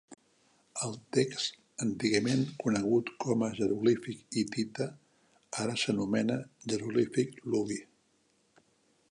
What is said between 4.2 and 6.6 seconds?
hitita" ara s'anomena